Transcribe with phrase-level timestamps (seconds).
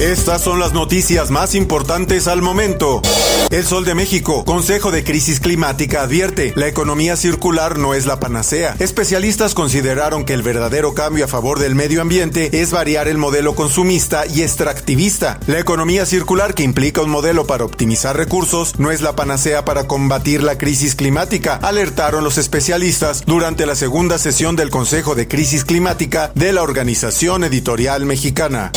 [0.00, 3.02] Estas son las noticias más importantes al momento.
[3.50, 8.20] El Sol de México, Consejo de Crisis Climática advierte, la economía circular no es la
[8.20, 8.76] panacea.
[8.78, 13.56] Especialistas consideraron que el verdadero cambio a favor del medio ambiente es variar el modelo
[13.56, 15.40] consumista y extractivista.
[15.48, 19.88] La economía circular, que implica un modelo para optimizar recursos, no es la panacea para
[19.88, 25.64] combatir la crisis climática, alertaron los especialistas durante la segunda sesión del Consejo de Crisis
[25.64, 28.70] Climática de la Organización Editorial Mexicana.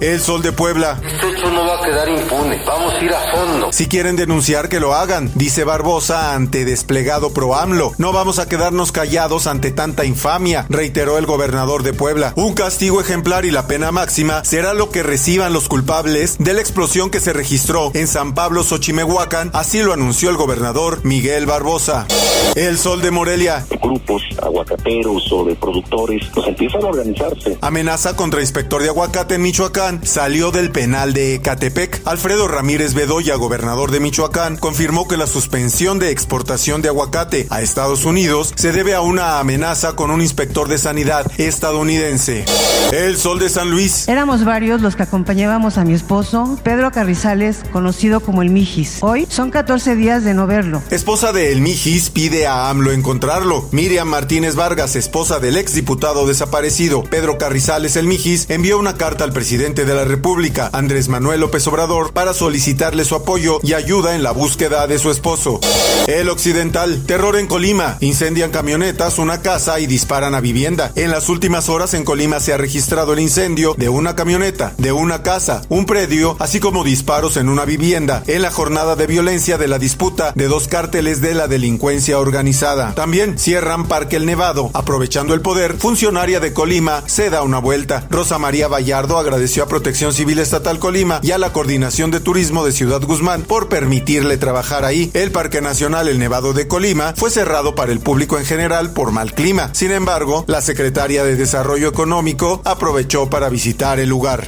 [0.00, 0.67] El Sol de Puebla.
[0.68, 2.62] Este hecho no va a quedar impune.
[2.66, 3.72] Vamos a ir a fondo.
[3.72, 7.92] Si quieren denunciar que lo hagan, dice Barbosa ante desplegado pro AMLO.
[7.96, 12.34] No vamos a quedarnos callados ante tanta infamia, reiteró el gobernador de Puebla.
[12.36, 16.60] Un castigo ejemplar y la pena máxima será lo que reciban los culpables de la
[16.60, 22.06] explosión que se registró en San Pablo Xochimehuacán, así lo anunció el gobernador Miguel Barbosa.
[22.54, 23.64] El Sol de Morelia.
[23.82, 27.56] Grupos aguacateros o de productores pues empiezan a organizarse.
[27.60, 32.02] Amenaza contra inspector de aguacate en Michoacán salió del penal de Ecatepec.
[32.04, 37.62] Alfredo Ramírez Bedoya, gobernador de Michoacán, confirmó que la suspensión de exportación de aguacate a
[37.62, 42.44] Estados Unidos se debe a una amenaza con un inspector de sanidad estadounidense.
[42.92, 44.08] El Sol de San Luis.
[44.08, 48.98] Éramos varios los que acompañábamos a mi esposo, Pedro Carrizales, conocido como el Mijis.
[49.00, 50.82] Hoy son 14 días de no verlo.
[50.90, 53.68] Esposa de El Mijis pide a AMLO encontrarlo.
[53.70, 59.32] Miriam Martínez Vargas, esposa del exdiputado desaparecido Pedro Carrizales El Mijis, envió una carta al
[59.32, 64.22] presidente de la República, Andrés Manuel López Obrador, para solicitarle su apoyo y ayuda en
[64.22, 65.60] la búsqueda de su esposo.
[66.06, 70.92] El Occidental, terror en Colima, incendian camionetas, una casa y disparan a vivienda.
[70.94, 74.92] En las últimas horas en Colima se ha registrado el incendio de una camioneta, de
[74.92, 79.58] una casa, un predio, así como disparos en una vivienda, en la jornada de violencia
[79.58, 82.94] de la disputa de dos cárteles de la delincuencia organizada.
[82.94, 88.06] También cierran Parque El Nevado, aprovechando el poder, funcionaria de Colima se da una vuelta.
[88.10, 92.64] Rosa María Vallardo agradeció a Protección Civil Estatal Colima y a la Coordinación de Turismo
[92.64, 95.10] de Ciudad Guzmán por permitirle trabajar ahí.
[95.14, 99.10] El Parque Nacional El Nevado de Colima fue cerrado para el público en general por
[99.10, 99.70] mal clima.
[99.72, 104.46] Sin embargo, la secretaria de Desarrollo Económico aprovechó para visitar el lugar.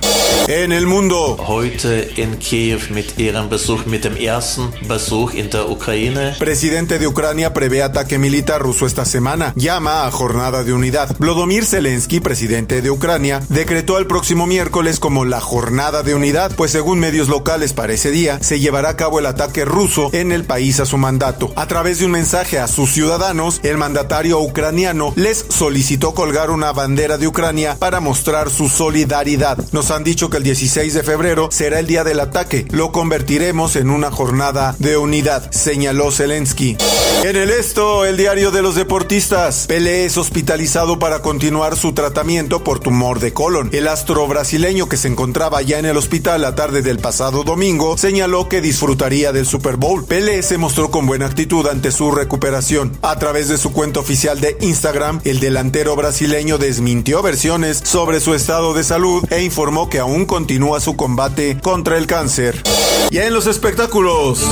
[0.49, 1.37] En el mundo.
[1.39, 6.34] Heute in Kiew mit ihrem Besuch, mit dem ersten Besuch in der Ukraine.
[6.39, 9.53] Presidente de Ucrania prevé ataque militar ruso esta semana.
[9.57, 11.17] Llama a jornada de unidad.
[11.19, 16.72] Vladimir Zelensky, presidente de Ucrania, decretó el próximo miércoles como la jornada de unidad, pues
[16.72, 20.44] según medios locales para ese día se llevará a cabo el ataque ruso en el
[20.44, 21.53] país a su mandato.
[21.54, 26.72] A través de un mensaje a sus ciudadanos, el mandatario ucraniano les solicitó colgar una
[26.72, 29.59] bandera de Ucrania para mostrar su solidaridad.
[29.70, 32.66] Nos han dicho que el 16 de febrero será el día del ataque.
[32.72, 36.76] Lo convertiremos en una jornada de unidad, señaló Zelensky.
[37.22, 39.66] En el esto, el diario de los deportistas.
[39.69, 43.70] Pelé es hospitalizado para continuar su tratamiento por tumor de colon.
[43.72, 47.97] El astro brasileño que se encontraba ya en el hospital la tarde del pasado domingo
[47.98, 50.04] señaló que disfrutaría del Super Bowl.
[50.04, 52.97] Pelé se mostró con buena actitud ante su recuperación.
[53.03, 58.34] A través de su cuenta oficial de Instagram, el delantero brasileño desmintió versiones sobre su
[58.34, 62.62] estado de salud e informó que aún continúa su combate contra el cáncer.
[63.10, 64.47] Y en los espectáculos.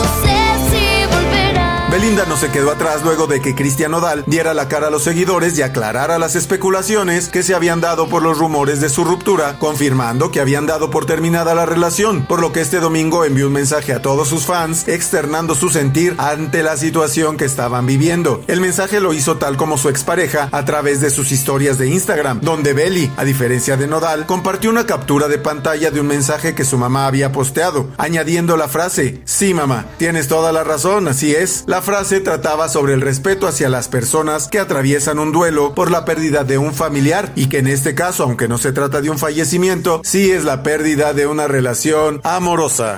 [1.98, 5.02] Belinda no se quedó atrás luego de que Cristian Nodal diera la cara a los
[5.02, 9.58] seguidores y aclarara las especulaciones que se habían dado por los rumores de su ruptura,
[9.58, 13.54] confirmando que habían dado por terminada la relación, por lo que este domingo envió un
[13.54, 18.44] mensaje a todos sus fans externando su sentir ante la situación que estaban viviendo.
[18.46, 22.38] El mensaje lo hizo tal como su expareja a través de sus historias de Instagram,
[22.42, 26.64] donde Belly, a diferencia de Nodal, compartió una captura de pantalla de un mensaje que
[26.64, 31.64] su mamá había posteado, añadiendo la frase, sí mamá, tienes toda la razón, así es.
[31.66, 36.04] La frase trataba sobre el respeto hacia las personas que atraviesan un duelo por la
[36.04, 39.18] pérdida de un familiar y que en este caso, aunque no se trata de un
[39.18, 42.96] fallecimiento, sí es la pérdida de una relación amorosa.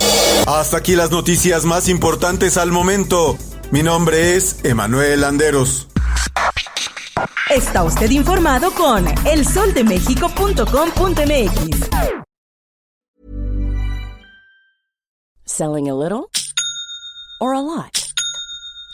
[0.48, 3.38] Hasta aquí las noticias más importantes al momento.
[3.70, 5.86] Mi nombre es Emanuel Anderos.
[7.48, 11.90] Está usted informado con elsoldemexico.com.mx.
[15.44, 16.28] Selling a little
[17.40, 17.99] or a lot?